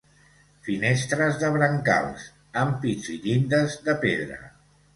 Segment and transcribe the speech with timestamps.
[0.67, 2.25] Finestres de brancals,
[2.63, 4.45] ampits i llindes de pedra.